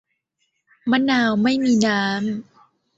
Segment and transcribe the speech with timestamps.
[0.91, 2.17] มะนาวไม่มีน้ำ